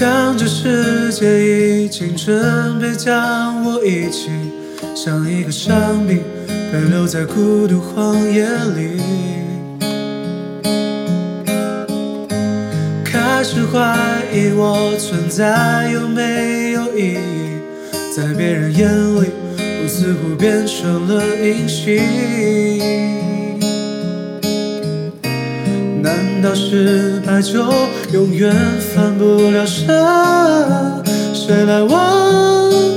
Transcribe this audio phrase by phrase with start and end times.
[0.00, 4.30] 当这世界已经准备将我遗弃，
[4.94, 9.00] 像一个伤兵被留在孤独荒野里，
[13.04, 17.58] 开始怀疑我存在有没有意义，
[18.14, 23.37] 在别人眼里，我似乎变成了隐形。
[26.40, 27.64] 难道失败就
[28.12, 28.54] 永远
[28.94, 29.88] 翻不了身？
[31.34, 32.00] 谁来挽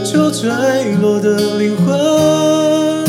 [0.06, 0.48] 救坠
[1.02, 3.04] 落的灵魂？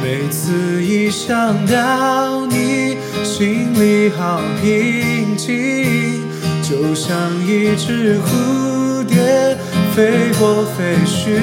[0.00, 0.52] 每次
[0.84, 6.22] 一想到你，心里好平静，
[6.62, 7.12] 就像
[7.44, 9.58] 一只蝴蝶
[9.96, 11.40] 飞过废墟，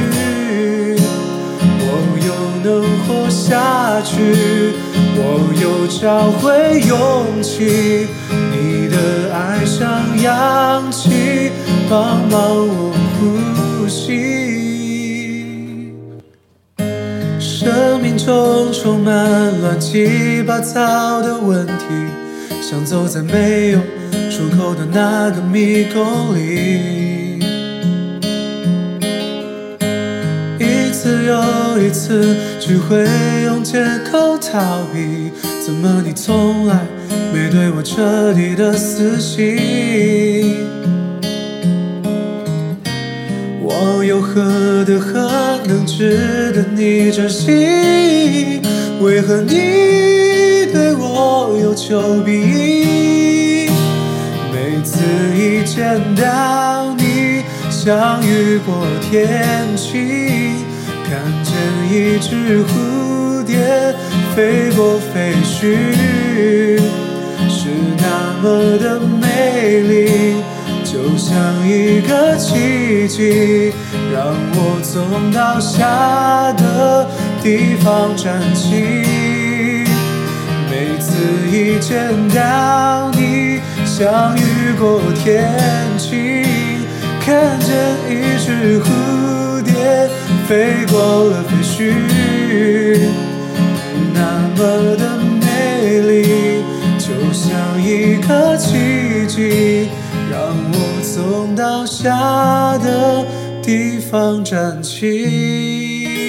[1.82, 1.84] 我
[2.26, 2.32] 又
[2.64, 4.96] 能活下去。
[5.20, 11.52] 我又找回勇气，你的爱像氧气，
[11.90, 14.06] 帮忙我呼吸。
[17.40, 21.84] 生命中充满乱七八糟的问题，
[22.62, 23.80] 像走在没有
[24.30, 27.40] 出口的那个迷宫里，
[30.60, 32.36] 一次又一次。
[32.60, 33.08] 只会
[33.70, 35.30] 借口逃避，
[35.66, 36.86] 怎么你从来
[37.34, 40.56] 没对我彻底的死心？
[43.62, 48.62] 我又何德何能值得你珍惜？
[49.02, 49.52] 为何你
[50.72, 53.70] 对我有求必应？
[54.50, 55.04] 每次
[55.36, 59.46] 一见到你，像雨过天
[59.76, 60.56] 晴。
[61.10, 61.54] 看见
[61.90, 63.17] 一只蝴
[63.48, 63.96] 蝶
[64.36, 66.78] 飞过废墟，
[67.50, 68.04] 是那
[68.44, 70.44] 么的美丽，
[70.84, 71.34] 就像
[71.66, 73.74] 一个奇迹，
[74.14, 77.08] 让我从倒下的
[77.42, 79.86] 地方站起。
[80.70, 81.16] 每次
[81.50, 85.56] 一见到你，像雨过天
[85.98, 86.44] 晴，
[87.22, 87.74] 看见
[88.10, 90.10] 一只蝴蝶。
[90.48, 91.92] 飞过了废墟，
[97.88, 99.88] 一个奇迹，
[100.30, 100.42] 让
[100.74, 103.26] 我从倒下的
[103.64, 106.20] 地方站起，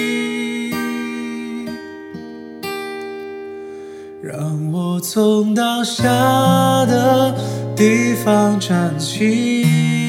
[4.22, 6.04] 让我从倒下
[6.86, 7.34] 的
[7.74, 10.07] 地方站起。